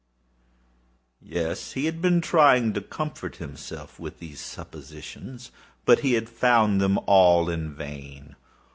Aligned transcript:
Yes, 1.21 1.73
he 1.73 1.85
had 1.85 2.01
been 2.01 2.21
trying 2.21 2.73
to 2.73 2.81
comfort 2.81 3.35
himself 3.35 3.99
with 3.99 4.17
these 4.17 4.39
suppositions: 4.41 5.51
but 5.85 5.99
he 5.99 6.13
had 6.13 6.27
found 6.27 6.81
all 7.05 7.51
in 7.51 7.71
vain. 7.71 8.35